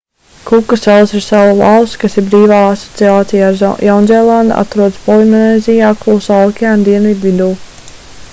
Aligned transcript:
kuka 0.45 0.77
salas 0.83 1.11
ir 1.17 1.23
salu 1.25 1.51
valsts 1.59 1.99
kas 2.03 2.15
ir 2.21 2.25
brīvā 2.31 2.61
asociācijā 2.69 3.51
ar 3.75 3.85
jaunzēlandi 3.89 4.57
atrodas 4.63 4.99
polinēzijā 5.05 5.93
klusā 6.07 6.43
okeāna 6.49 6.91
dienvidu 6.91 7.25
vidū 7.29 7.53